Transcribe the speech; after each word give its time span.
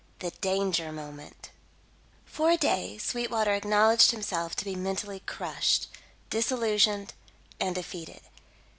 THE 0.17 0.31
DANGER 0.31 0.91
MOMENT 0.91 1.51
For 2.25 2.49
a 2.49 2.57
day 2.57 2.97
Sweetwater 2.97 3.53
acknowledged 3.53 4.09
himself 4.09 4.55
to 4.55 4.65
be 4.65 4.73
mentally 4.75 5.19
crushed, 5.27 5.89
disillusioned 6.31 7.13
and 7.59 7.75
defeated. 7.75 8.21